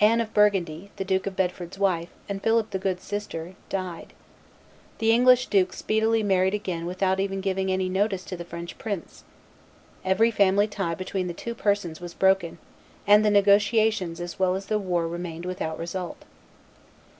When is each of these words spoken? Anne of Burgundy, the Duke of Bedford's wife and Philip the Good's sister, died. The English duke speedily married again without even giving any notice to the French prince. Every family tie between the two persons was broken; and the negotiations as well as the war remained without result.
Anne 0.00 0.20
of 0.20 0.34
Burgundy, 0.34 0.90
the 0.96 1.04
Duke 1.04 1.28
of 1.28 1.36
Bedford's 1.36 1.78
wife 1.78 2.08
and 2.28 2.42
Philip 2.42 2.70
the 2.72 2.78
Good's 2.80 3.04
sister, 3.04 3.54
died. 3.68 4.12
The 4.98 5.12
English 5.12 5.46
duke 5.46 5.72
speedily 5.72 6.24
married 6.24 6.54
again 6.54 6.86
without 6.86 7.20
even 7.20 7.40
giving 7.40 7.70
any 7.70 7.88
notice 7.88 8.24
to 8.24 8.36
the 8.36 8.44
French 8.44 8.78
prince. 8.78 9.22
Every 10.04 10.32
family 10.32 10.66
tie 10.66 10.96
between 10.96 11.28
the 11.28 11.34
two 11.34 11.54
persons 11.54 12.00
was 12.00 12.14
broken; 12.14 12.58
and 13.06 13.24
the 13.24 13.30
negotiations 13.30 14.20
as 14.20 14.40
well 14.40 14.56
as 14.56 14.66
the 14.66 14.80
war 14.80 15.06
remained 15.06 15.44
without 15.46 15.78
result. 15.78 16.24